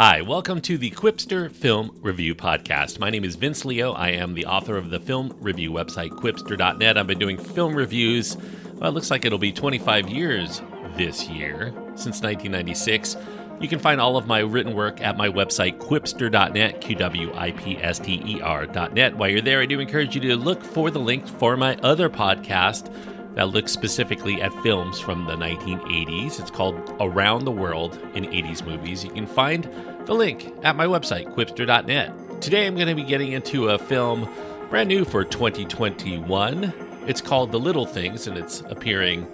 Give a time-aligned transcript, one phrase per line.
[0.00, 3.00] Hi, welcome to the Qwipster Film Review Podcast.
[3.00, 3.94] My name is Vince Leo.
[3.94, 6.96] I am the author of the film review website, qwipster.net.
[6.96, 8.36] I've been doing film reviews,
[8.74, 10.62] well, it looks like it'll be 25 years
[10.96, 13.16] this year, since 1996.
[13.60, 17.50] You can find all of my written work at my website, qwipster.net, Q W I
[17.50, 19.16] P S T E R.net.
[19.16, 22.08] While you're there, I do encourage you to look for the link for my other
[22.08, 22.94] podcast
[23.38, 26.40] that looks specifically at films from the 1980s.
[26.40, 29.04] It's called Around the World in 80s Movies.
[29.04, 29.62] You can find
[30.06, 32.40] the link at my website, qwipster.net.
[32.42, 34.28] Today I'm going to be getting into a film
[34.70, 36.74] brand new for 2021.
[37.06, 39.24] It's called The Little Things, and it's appearing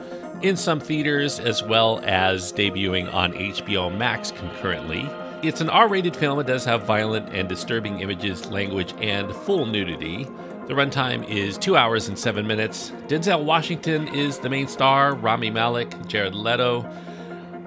[0.42, 5.08] in some theaters as well as debuting on HBO Max concurrently.
[5.42, 6.38] It's an R rated film.
[6.40, 10.28] It does have violent and disturbing images, language, and full nudity.
[10.66, 12.90] The runtime is two hours and seven minutes.
[13.06, 16.90] Denzel Washington is the main star, Rami Malek, Jared Leto,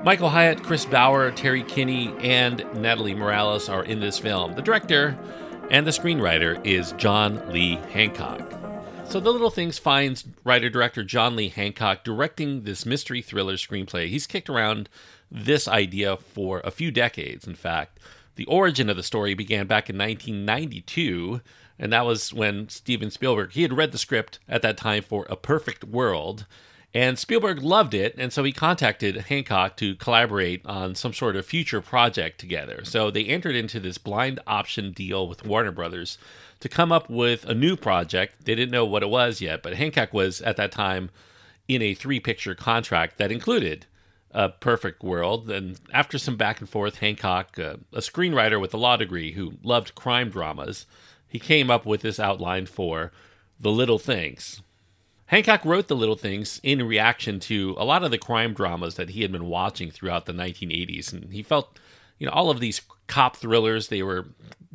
[0.04, 4.56] Michael Hyatt, Chris Bauer, Terry Kinney, and Natalie Morales are in this film.
[4.56, 5.16] The director
[5.70, 8.52] and the screenwriter is John Lee Hancock.
[9.06, 14.08] So, The Little Things finds writer director John Lee Hancock directing this mystery thriller screenplay.
[14.08, 14.89] He's kicked around
[15.30, 18.00] this idea for a few decades, in fact.
[18.38, 21.42] The origin of the story began back in 1992
[21.80, 25.25] and that was when Steven Spielberg he had read the script at that time for
[25.30, 26.45] A Perfect World,
[26.94, 31.45] and Spielberg loved it, and so he contacted Hancock to collaborate on some sort of
[31.45, 32.81] future project together.
[32.86, 36.17] So they entered into this blind option deal with Warner Brothers
[36.59, 38.45] to come up with a new project.
[38.45, 41.09] They didn't know what it was yet, but Hancock was at that time
[41.67, 43.86] in a three picture contract that included
[44.31, 45.52] a perfect world.
[45.52, 49.53] And after some back and forth, Hancock, uh, a screenwriter with a law degree who
[49.64, 50.86] loved crime dramas,
[51.28, 53.11] he came up with this outline for
[53.59, 54.61] The Little Things.
[55.28, 59.09] Hancock wrote The Little Things in reaction to a lot of the crime dramas that
[59.09, 61.11] he had been watching throughout the 1980s.
[61.11, 61.78] And he felt,
[62.17, 64.28] you know, all of these cop thrillers, they were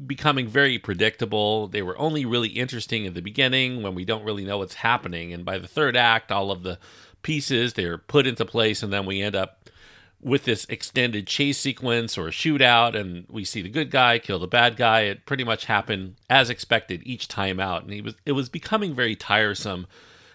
[0.06, 1.68] becoming very predictable.
[1.68, 5.32] They were only really interesting in the beginning when we don't really know what's happening.
[5.32, 6.78] And by the third act, all of the
[7.22, 9.70] pieces, they're put into place, and then we end up
[10.22, 14.38] with this extended chase sequence or a shootout, and we see the good guy kill
[14.38, 15.02] the bad guy.
[15.02, 18.94] It pretty much happened as expected each time out, and he was it was becoming
[18.94, 19.86] very tiresome.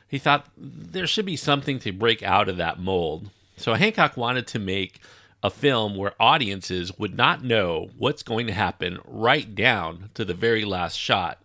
[0.07, 3.29] He thought there should be something to break out of that mold.
[3.57, 4.99] So Hancock wanted to make
[5.43, 10.33] a film where audiences would not know what's going to happen right down to the
[10.33, 11.39] very last shot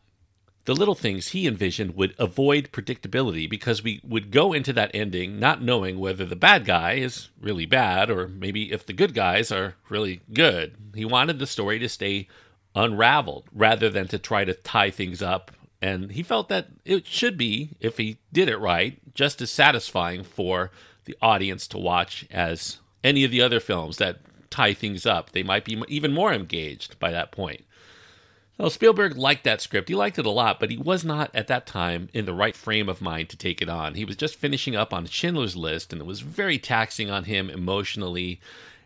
[0.65, 5.41] the little things he envisioned would avoid predictability because we would go into that ending
[5.41, 9.51] not knowing whether the bad guy is really bad or maybe if the good guys
[9.51, 10.77] are really good.
[10.95, 12.29] He wanted the story to stay
[12.75, 15.51] unraveled rather than to try to tie things up.
[15.81, 20.23] And he felt that it should be, if he did it right, just as satisfying
[20.23, 20.71] for
[21.07, 25.33] the audience to watch as any of the other films that tie things up.
[25.33, 27.65] They might be even more engaged by that point.
[28.59, 29.89] Well, Spielberg liked that script.
[29.89, 32.55] He liked it a lot, but he was not at that time in the right
[32.55, 33.95] frame of mind to take it on.
[33.95, 37.49] He was just finishing up on Schindler's List, and it was very taxing on him
[37.51, 38.41] emotionally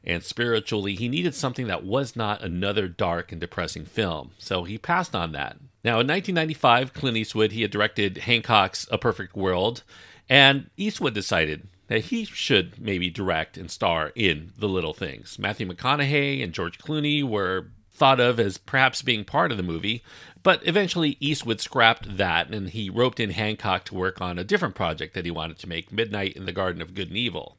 [0.04, 0.94] and spiritually.
[0.94, 5.32] He needed something that was not another dark and depressing film, so he passed on
[5.32, 5.56] that.
[5.83, 9.83] Now, in 1995, Clint Eastwood he had directed Hancock's A Perfect World,
[10.28, 15.38] and Eastwood decided that he should maybe direct and star in The Little Things.
[15.38, 20.02] Matthew McConaughey and George Clooney were thought of as perhaps being part of the movie,
[20.42, 24.74] but eventually Eastwood scrapped that and he roped in Hancock to work on a different
[24.74, 27.58] project that he wanted to make Midnight in the Garden of Good and Evil.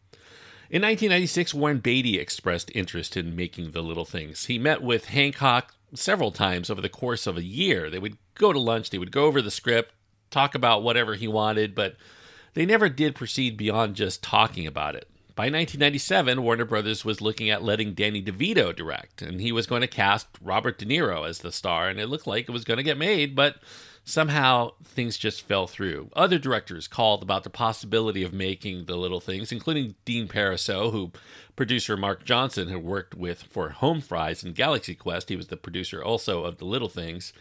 [0.70, 4.46] In 1996, Warren Beatty expressed interest in making The Little Things.
[4.46, 7.90] He met with Hancock several times over the course of a year.
[7.90, 9.94] They would go to lunch, they would go over the script,
[10.30, 11.96] talk about whatever he wanted, but
[12.54, 15.10] they never did proceed beyond just talking about it.
[15.38, 19.82] By 1997, Warner Brothers was looking at letting Danny DeVito direct, and he was going
[19.82, 22.78] to cast Robert De Niro as the star, and it looked like it was going
[22.78, 23.58] to get made, but
[24.04, 26.10] somehow things just fell through.
[26.16, 31.12] Other directors called about the possibility of making the little things, including Dean Parisot, who
[31.56, 35.30] producer Mark Johnson had worked with for Home Fries and Galaxy Quest.
[35.30, 37.32] He was the producer also of the little things.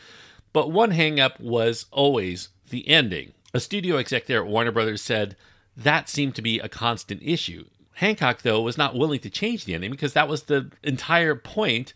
[0.53, 3.33] But one hangup was always the ending.
[3.55, 5.35] A studio exec there at Warner Brothers said
[5.75, 7.65] that seemed to be a constant issue.
[7.97, 11.95] Hancock, though, was not willing to change the ending because that was the entire point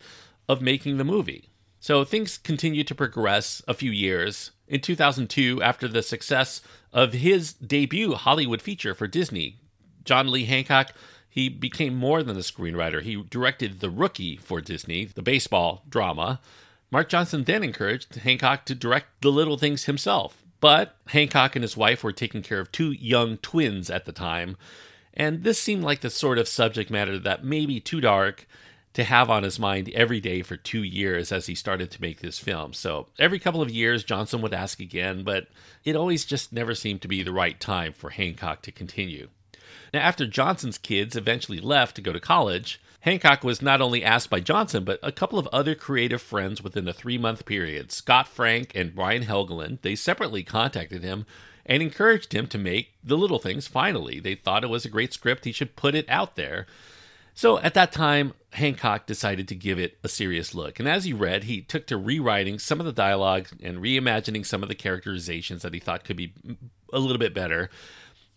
[0.49, 1.49] of making the movie.
[1.79, 4.49] So things continued to progress a few years.
[4.67, 6.61] In 2002, after the success
[6.91, 9.57] of his debut Hollywood feature for Disney,
[10.03, 10.91] John Lee Hancock,
[11.29, 13.03] he became more than a screenwriter.
[13.03, 16.39] He directed The Rookie for Disney, the baseball drama.
[16.89, 20.43] Mark Johnson then encouraged Hancock to direct the little things himself.
[20.59, 24.57] But Hancock and his wife were taking care of two young twins at the time,
[25.13, 28.47] and this seemed like the sort of subject matter that may be too dark
[28.93, 32.19] to have on his mind every day for two years as he started to make
[32.19, 32.73] this film.
[32.73, 35.47] So every couple of years, Johnson would ask again, but
[35.85, 39.29] it always just never seemed to be the right time for Hancock to continue.
[39.93, 44.29] Now, after Johnson's kids eventually left to go to college, Hancock was not only asked
[44.29, 47.91] by Johnson, but a couple of other creative friends within a three month period.
[47.91, 51.25] Scott Frank and Brian Helgeland, they separately contacted him
[51.65, 54.19] and encouraged him to make The Little Things finally.
[54.19, 56.67] They thought it was a great script, he should put it out there.
[57.33, 60.79] So at that time, Hancock decided to give it a serious look.
[60.79, 64.61] And as he read, he took to rewriting some of the dialogue and reimagining some
[64.61, 66.33] of the characterizations that he thought could be
[66.91, 67.69] a little bit better.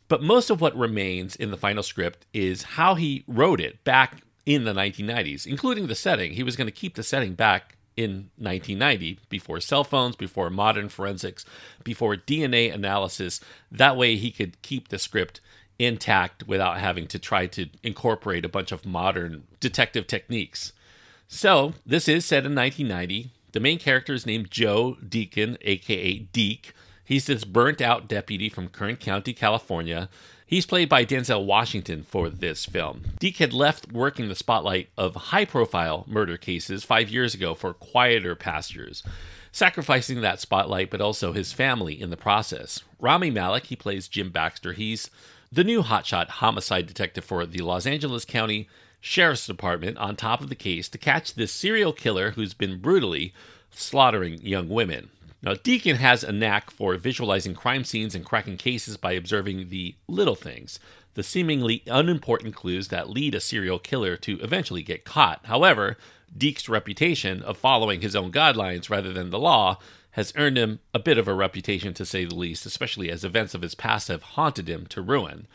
[0.09, 4.23] But most of what remains in the final script is how he wrote it back
[4.47, 6.33] in the 1990s, including the setting.
[6.33, 10.89] He was going to keep the setting back in 1990 before cell phones, before modern
[10.89, 11.45] forensics,
[11.83, 13.41] before DNA analysis.
[13.71, 15.41] That way he could keep the script
[15.79, 20.73] intact without having to try to incorporate a bunch of modern detective techniques.
[21.27, 23.31] So, this is set in 1990.
[23.53, 26.75] The main character is named Joe Deacon, aka Deke.
[27.05, 30.09] He's this burnt out deputy from Kern County, California.
[30.47, 33.03] He's played by Denzel Washington for this film.
[33.19, 37.73] Deke had left working the spotlight of high profile murder cases five years ago for
[37.73, 39.03] quieter pastures,
[39.53, 42.83] sacrificing that spotlight but also his family in the process.
[43.01, 44.75] Rami Malek, he plays Jim Baxter.
[44.75, 45.09] He's
[45.51, 48.69] the new hotshot homicide detective for the Los Angeles County
[49.01, 53.33] Sheriff's Department on top of the case to catch this serial killer who's been brutally
[53.71, 55.09] slaughtering young women.
[55.45, 59.95] Now, Deacon has a knack for visualizing crime scenes and cracking cases by observing the
[60.09, 60.81] little things,
[61.13, 65.45] the seemingly unimportant clues that lead a serial killer to eventually get caught.
[65.45, 65.99] However,
[66.35, 69.79] Deke's reputation of following his own guidelines rather than the law
[70.13, 73.53] has earned him a bit of a reputation to say the least, especially as events
[73.53, 75.47] of his past have haunted him to ruin.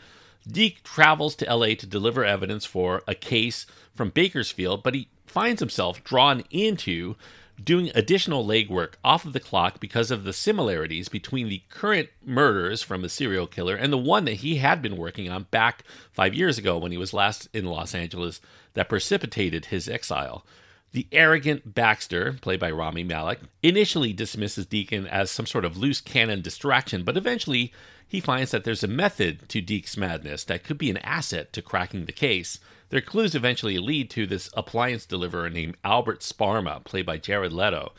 [0.46, 5.60] Deke travels to LA to deliver evidence for a case from Bakersfield, but he finds
[5.60, 7.16] himself drawn into
[7.64, 12.82] doing additional legwork off of the clock because of the similarities between the current murders
[12.82, 16.34] from the serial killer and the one that he had been working on back five
[16.34, 18.40] years ago when he was last in Los Angeles
[18.74, 20.44] that precipitated his exile.
[20.92, 26.00] The arrogant Baxter, played by Rami Malek, initially dismisses Deacon as some sort of loose
[26.00, 27.72] cannon distraction, but eventually
[28.08, 31.62] he finds that there's a method to Deke's madness that could be an asset to
[31.62, 32.58] cracking the case.
[32.90, 37.92] Their clues eventually lead to this appliance deliverer named Albert Sparma, played by Jared Leto.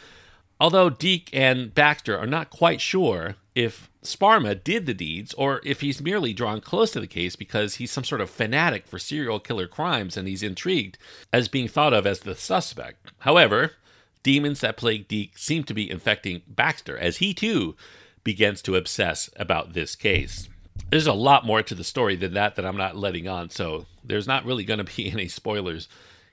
[0.59, 5.81] Although Deke and Baxter are not quite sure if Sparma did the deeds or if
[5.81, 9.39] he's merely drawn close to the case because he's some sort of fanatic for serial
[9.39, 10.97] killer crimes and he's intrigued
[11.33, 13.11] as being thought of as the suspect.
[13.19, 13.73] However,
[14.23, 17.75] demons that plague Deke seem to be infecting Baxter as he too
[18.23, 20.47] begins to obsess about this case.
[20.89, 23.85] There's a lot more to the story than that that I'm not letting on, so
[24.03, 25.87] there's not really going to be any spoilers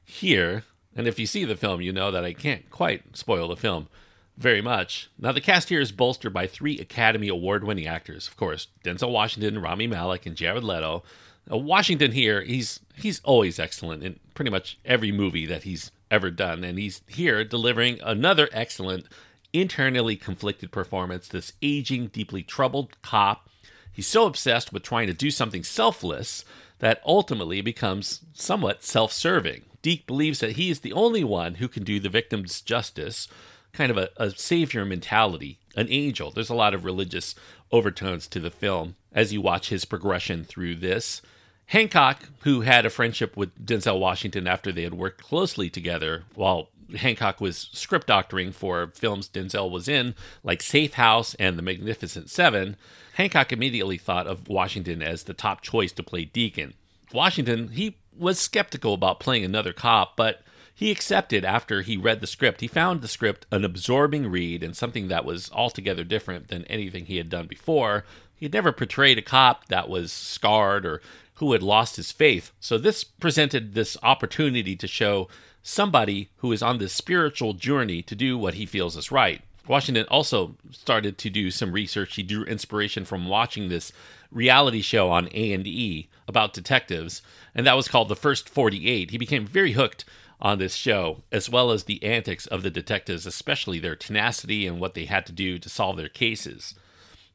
[0.04, 0.64] here.
[0.96, 3.88] And if you see the film, you know that I can't quite spoil the film
[4.36, 5.10] very much.
[5.18, 9.10] Now, the cast here is bolstered by three Academy Award winning actors, of course, Denzel
[9.10, 11.02] Washington, Rami Malek, and Jared Leto.
[11.50, 16.30] Now, Washington here, he's he's always excellent in pretty much every movie that he's ever
[16.30, 19.06] done, and he's here delivering another excellent
[19.52, 21.28] internally conflicted performance.
[21.28, 23.48] This aging, deeply troubled cop.
[23.92, 26.44] He's so obsessed with trying to do something selfless
[26.78, 29.62] that ultimately becomes somewhat self serving.
[29.82, 33.28] Deke believes that he is the only one who can do the victim's justice,
[33.72, 36.30] kind of a, a, savior mentality, an angel.
[36.30, 37.34] There's a lot of religious
[37.70, 41.22] overtones to the film as you watch his progression through this.
[41.66, 46.70] Hancock, who had a friendship with Denzel Washington after they had worked closely together while
[46.96, 52.30] Hancock was script doctoring for films Denzel was in, like Safe House and The Magnificent
[52.30, 52.76] Seven,
[53.14, 56.74] Hancock immediately thought of Washington as the top choice to play Deacon.
[57.12, 60.42] Washington, he was skeptical about playing another cop, but
[60.74, 62.60] he accepted after he read the script.
[62.60, 67.06] He found the script an absorbing read and something that was altogether different than anything
[67.06, 68.04] he had done before.
[68.36, 71.02] He had never portrayed a cop that was scarred or
[71.34, 72.52] who had lost his faith.
[72.60, 75.26] So this presented this opportunity to show
[75.68, 79.42] somebody who is on this spiritual journey to do what he feels is right.
[79.66, 82.14] Washington also started to do some research.
[82.14, 83.92] He drew inspiration from watching this
[84.32, 87.20] reality show on A&E about detectives,
[87.54, 89.10] and that was called The First 48.
[89.10, 90.06] He became very hooked
[90.40, 94.80] on this show, as well as the antics of the detectives, especially their tenacity and
[94.80, 96.74] what they had to do to solve their cases.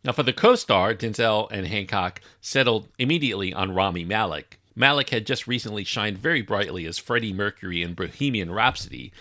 [0.04, 4.60] Now, for the co star, Denzel and Hancock settled immediately on Rami Malek.
[4.75, 9.12] Malek had just recently shined very brightly as Freddie Mercury in Bohemian Rhapsody.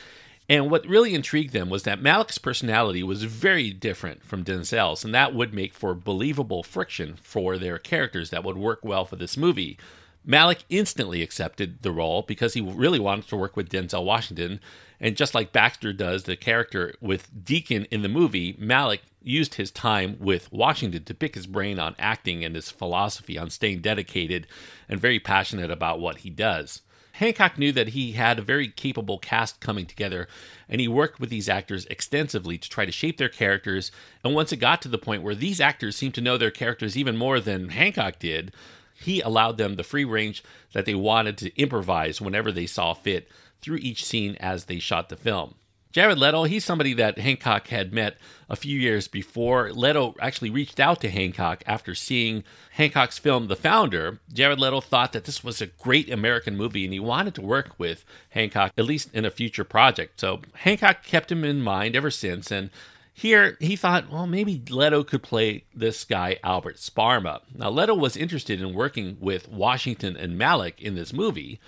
[0.48, 5.14] And what really intrigued them was that Malek's personality was very different from Denzel's, and
[5.14, 9.36] that would make for believable friction for their characters that would work well for this
[9.36, 9.78] movie.
[10.24, 14.60] Malik instantly accepted the role because he really wanted to work with Denzel Washington.
[15.02, 19.72] And just like Baxter does the character with Deacon in the movie, Malek used his
[19.72, 24.46] time with Washington to pick his brain on acting and his philosophy on staying dedicated
[24.88, 26.82] and very passionate about what he does.
[27.14, 30.28] Hancock knew that he had a very capable cast coming together,
[30.68, 33.90] and he worked with these actors extensively to try to shape their characters.
[34.24, 36.96] And once it got to the point where these actors seemed to know their characters
[36.96, 38.52] even more than Hancock did,
[38.94, 40.42] he allowed them the free range
[40.72, 43.28] that they wanted to improvise whenever they saw fit
[43.62, 45.54] through each scene as they shot the film.
[45.92, 48.16] Jared Leto, he's somebody that Hancock had met
[48.48, 49.72] a few years before.
[49.72, 54.18] Leto actually reached out to Hancock after seeing Hancock's film The Founder.
[54.32, 57.78] Jared Leto thought that this was a great American movie and he wanted to work
[57.78, 60.18] with Hancock, at least in a future project.
[60.18, 62.50] So Hancock kept him in mind ever since.
[62.50, 62.70] And
[63.12, 67.42] here he thought, well, maybe Leto could play this guy, Albert Sparma.
[67.54, 71.60] Now, Leto was interested in working with Washington and Malek in this movie.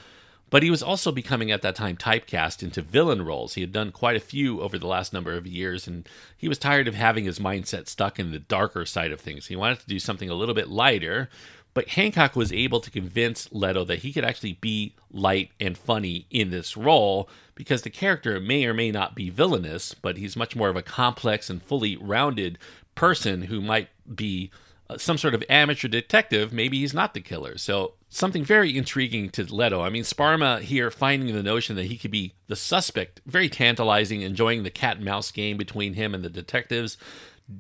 [0.55, 3.55] But he was also becoming at that time typecast into villain roles.
[3.55, 6.59] He had done quite a few over the last number of years, and he was
[6.59, 9.49] tired of having his mindset stuck in the darker side of things.
[9.49, 11.29] He wanted to do something a little bit lighter,
[11.75, 16.29] but Hancock was able to convince Leto that he could actually be light and funny
[16.31, 20.55] in this role because the character may or may not be villainous, but he's much
[20.55, 22.61] more of a complex and fully rounded
[22.95, 24.53] person who might be
[24.89, 26.53] uh, some sort of amateur detective.
[26.53, 27.59] Maybe he's not the killer.
[27.59, 29.83] So something very intriguing to Leto.
[29.83, 34.23] I mean, Sparma here finding the notion that he could be the suspect, very tantalizing,
[34.23, 36.97] enjoying the cat and mouse game between him and the detectives.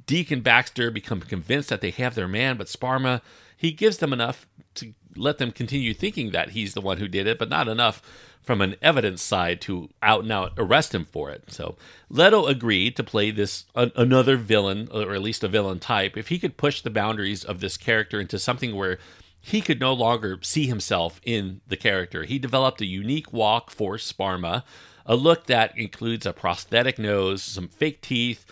[0.07, 3.21] Deacon Baxter become convinced that they have their man, but Sparma,
[3.57, 4.47] he gives them enough
[4.77, 8.01] to let them continue thinking that he's the one who did it, but not enough
[8.41, 11.51] from an evidence side to out and out arrest him for it.
[11.51, 11.77] So
[12.09, 16.39] Leto agreed to play this another villain, or at least a villain type, if he
[16.39, 18.99] could push the boundaries of this character into something where
[19.47, 22.25] he could no longer see himself in the character.
[22.25, 24.65] He developed a unique walk for Sparma,
[25.05, 28.47] a look that includes a prosthetic nose, some fake teeth,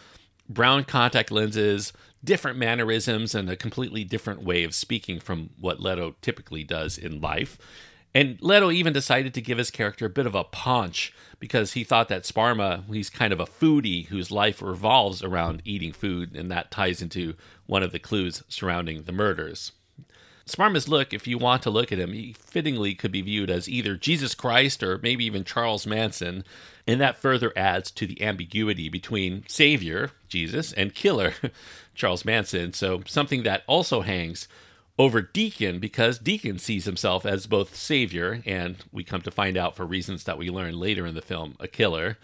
[0.51, 6.15] brown contact lenses, different mannerisms, and a completely different way of speaking from what Leto
[6.21, 7.57] typically does in life.
[8.15, 11.85] And Leto even decided to give his character a bit of a paunch because he
[11.85, 16.51] thought that Sparma, he's kind of a foodie whose life revolves around eating food, and
[16.51, 17.35] that ties into
[17.65, 19.73] one of the clues surrounding the murders.
[20.45, 23.69] Sparma's look, if you want to look at him, he fittingly could be viewed as
[23.69, 26.45] either Jesus Christ or maybe even Charles Manson,
[26.87, 31.35] and that further adds to the ambiguity between Savior, Jesus, and Killer,
[31.95, 32.73] Charles Manson.
[32.73, 34.49] So, something that also hangs
[34.99, 39.77] over Deacon because Deacon sees himself as both Savior and, we come to find out
[39.77, 42.19] for reasons that we learn later in the film, a killer.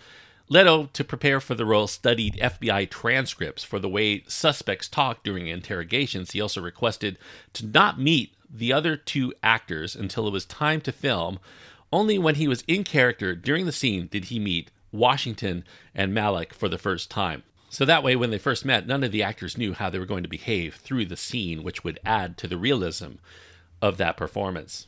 [0.50, 5.46] Leto, to prepare for the role, studied FBI transcripts for the way suspects talk during
[5.46, 6.30] interrogations.
[6.30, 7.18] He also requested
[7.52, 11.38] to not meet the other two actors until it was time to film.
[11.92, 15.64] Only when he was in character during the scene did he meet Washington
[15.94, 17.42] and Malek for the first time.
[17.70, 20.06] So that way, when they first met, none of the actors knew how they were
[20.06, 23.12] going to behave through the scene, which would add to the realism
[23.82, 24.86] of that performance.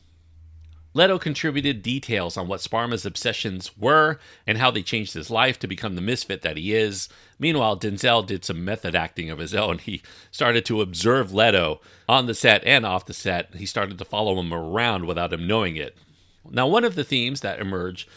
[0.93, 5.67] Leto contributed details on what Sparma's obsessions were and how they changed his life to
[5.67, 7.07] become the misfit that he is.
[7.39, 9.79] Meanwhile, Denzel did some method acting of his own.
[9.91, 13.55] He started to observe Leto on the set and off the set.
[13.55, 15.97] He started to follow him around without him knowing it.
[16.49, 18.07] Now, one of the themes that emerge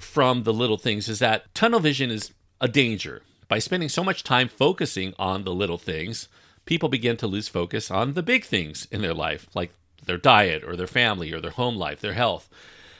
[0.00, 3.22] from the little things is that tunnel vision is a danger.
[3.48, 6.28] By spending so much time focusing on the little things,
[6.66, 9.72] people begin to lose focus on the big things in their life, like
[10.04, 12.48] their diet or their family or their home life, their health.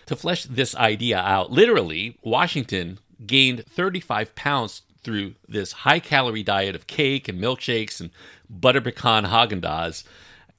[0.06, 6.74] To flesh this idea out, literally, Washington gained 35 pounds through this high calorie diet
[6.74, 8.10] of cake and milkshakes and
[8.48, 10.04] butter pecan Haagen Dazs,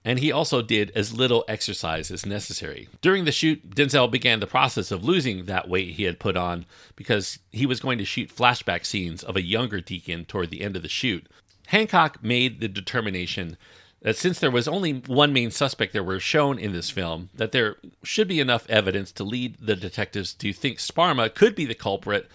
[0.06, 2.88] and he also did as little exercise as necessary.
[3.02, 6.66] During the shoot, Denzel began the process of losing that weight he had put on
[6.96, 10.76] because he was going to shoot flashback scenes of a younger Deacon toward the end
[10.76, 11.28] of the shoot.
[11.68, 13.58] Hancock made the determination
[14.02, 17.52] that since there was only one main suspect that were shown in this film, that
[17.52, 21.76] there should be enough evidence to lead the detectives to think Sparma could be the
[21.76, 22.30] culprit,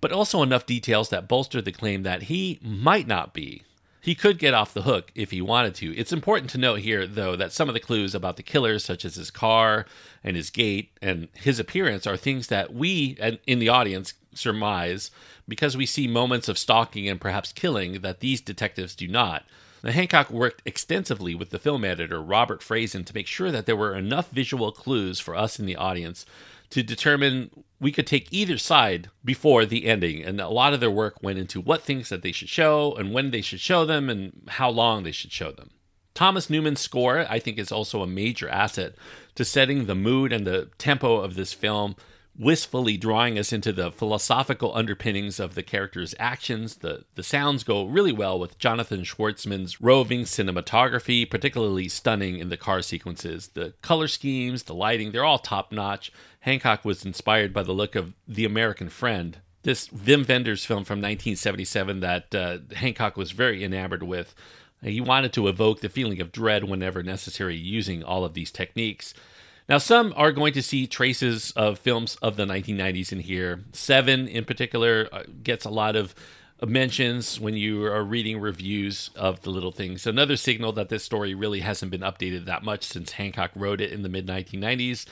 [0.00, 3.64] but also enough details that bolster the claim that he might not be.
[4.02, 5.94] He could get off the hook if he wanted to.
[5.94, 9.04] It's important to note here, though, that some of the clues about the killers, such
[9.04, 9.84] as his car
[10.24, 15.10] and his gait and his appearance, are things that we in the audience surmise
[15.46, 19.44] because we see moments of stalking and perhaps killing that these detectives do not.
[19.82, 23.76] Now, Hancock worked extensively with the film editor, Robert Frazen, to make sure that there
[23.76, 26.26] were enough visual clues for us in the audience
[26.70, 30.22] to determine we could take either side before the ending.
[30.22, 33.12] And a lot of their work went into what things that they should show and
[33.12, 35.70] when they should show them and how long they should show them.
[36.14, 38.94] Thomas Newman's score, I think, is also a major asset
[39.36, 41.96] to setting the mood and the tempo of this film,
[42.38, 46.76] wistfully drawing us into the philosophical underpinnings of the characters' actions.
[46.76, 52.56] The, the sounds go really well with Jonathan Schwartzman's roving cinematography, particularly stunning in the
[52.56, 53.48] car sequences.
[53.48, 56.12] The color schemes, the lighting, they're all top notch.
[56.40, 60.98] Hancock was inspired by the look of The American Friend, this Wim Wenders film from
[60.98, 64.34] 1977 that uh, Hancock was very enamored with.
[64.82, 69.12] He wanted to evoke the feeling of dread whenever necessary using all of these techniques.
[69.70, 73.62] Now, some are going to see traces of films of the 1990s in here.
[73.72, 76.12] Seven, in particular, uh, gets a lot of
[76.66, 80.08] mentions when you are reading reviews of the little things.
[80.08, 83.92] Another signal that this story really hasn't been updated that much since Hancock wrote it
[83.92, 85.06] in the mid 1990s.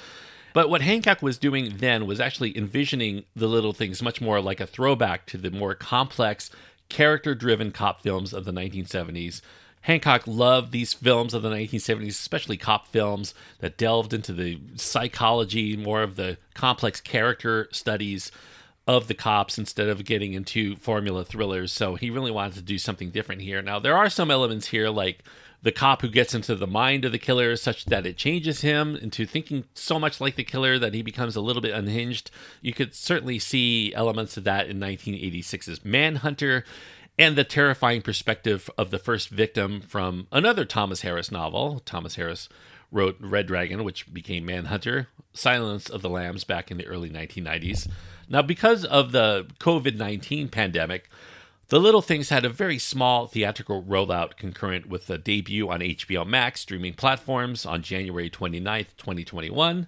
[0.55, 4.59] But what Hancock was doing then was actually envisioning the little things much more like
[4.59, 6.51] a throwback to the more complex,
[6.89, 9.41] character driven cop films of the 1970s.
[9.89, 15.79] Hancock loved these films of the 1970s, especially cop films that delved into the psychology,
[15.79, 18.31] more of the complex character studies
[18.87, 21.73] of the cops instead of getting into formula thrillers.
[21.73, 23.63] So he really wanted to do something different here.
[23.63, 25.25] Now, there are some elements here like
[25.63, 28.95] the cop who gets into the mind of the killer such that it changes him
[28.95, 32.31] into thinking so much like the killer that he becomes a little bit unhinged.
[32.61, 36.65] You could certainly see elements of that in 1986's Manhunter
[37.19, 41.81] and the terrifying perspective of the first victim from another Thomas Harris novel.
[41.85, 42.49] Thomas Harris
[42.93, 47.89] wrote Red Dragon, which became Manhunter, Silence of the Lambs back in the early 1990s.
[48.29, 51.09] Now, because of the COVID 19 pandemic,
[51.69, 56.27] the Little Things had a very small theatrical rollout concurrent with the debut on HBO
[56.27, 59.87] Max streaming platforms on January 29th, 2021.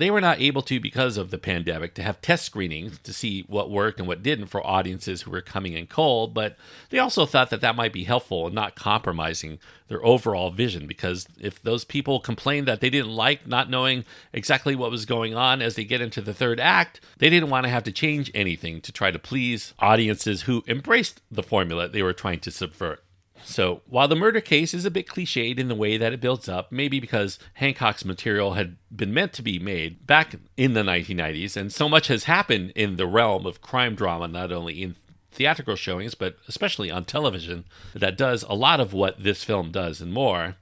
[0.00, 3.42] They were not able to, because of the pandemic, to have test screenings to see
[3.48, 6.56] what worked and what didn't for audiences who were coming in cold, but
[6.88, 11.28] they also thought that that might be helpful and not compromising their overall vision because
[11.38, 15.60] if those people complained that they didn't like not knowing exactly what was going on
[15.60, 18.80] as they get into the third act, they didn't want to have to change anything
[18.80, 23.04] to try to please audiences who embraced the formula they were trying to subvert.
[23.44, 26.48] So, while the murder case is a bit cliched in the way that it builds
[26.48, 31.56] up, maybe because Hancock's material had been meant to be made back in the 1990s,
[31.56, 34.96] and so much has happened in the realm of crime drama, not only in
[35.32, 40.00] theatrical showings, but especially on television, that does a lot of what this film does
[40.00, 40.56] and more.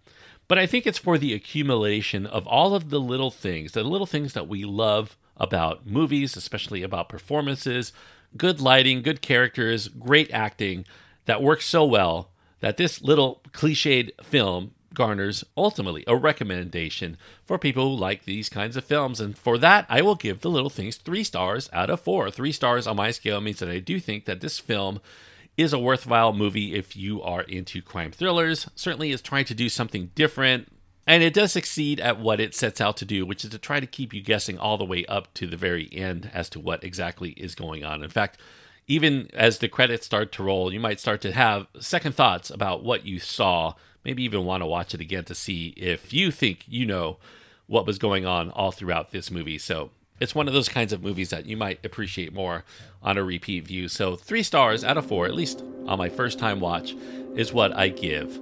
[0.46, 4.06] But I think it's for the accumulation of all of the little things, the little
[4.06, 7.92] things that we love about movies, especially about performances,
[8.36, 10.84] good lighting, good characters, great acting
[11.26, 17.90] that works so well that this little cliched film garners ultimately a recommendation for people
[17.90, 19.20] who like these kinds of films.
[19.20, 22.30] And for that, I will give The Little Things three stars out of four.
[22.30, 25.00] Three stars on my scale means that I do think that this film
[25.56, 28.68] is a worthwhile movie if you are into crime thrillers.
[28.74, 30.68] Certainly is trying to do something different.
[31.06, 33.80] And it does succeed at what it sets out to do, which is to try
[33.80, 36.84] to keep you guessing all the way up to the very end as to what
[36.84, 38.02] exactly is going on.
[38.02, 38.38] In fact,
[38.88, 42.82] even as the credits start to roll, you might start to have second thoughts about
[42.82, 43.74] what you saw.
[44.04, 47.18] Maybe even want to watch it again to see if you think you know
[47.66, 49.58] what was going on all throughout this movie.
[49.58, 52.64] So it's one of those kinds of movies that you might appreciate more
[53.02, 53.88] on a repeat view.
[53.88, 56.96] So three stars out of four, at least on my first time watch,
[57.36, 58.40] is what I give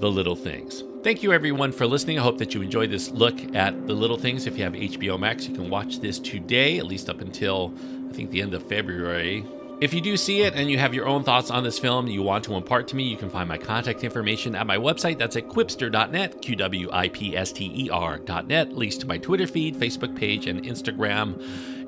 [0.00, 0.82] The Little Things.
[1.02, 2.18] Thank you everyone for listening.
[2.18, 4.46] I hope that you enjoyed this look at The Little Things.
[4.46, 7.74] If you have HBO Max, you can watch this today, at least up until
[8.08, 9.44] I think the end of February.
[9.82, 12.22] If you do see it and you have your own thoughts on this film you
[12.22, 15.18] want to impart to me, you can find my contact information at my website.
[15.18, 18.74] That's at qwipster.net, Q W I P S T E R.net.
[18.74, 21.44] Links to my Twitter feed, Facebook page, and Instagram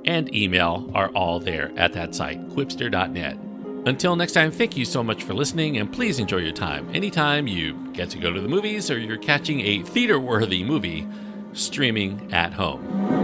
[0.06, 3.38] and email are all there at that site, qwipster.net.
[3.86, 6.92] Until next time, thank you so much for listening and please enjoy your time.
[6.92, 11.06] Anytime you get to go to the movies or you're catching a theater worthy movie
[11.52, 13.23] streaming at home.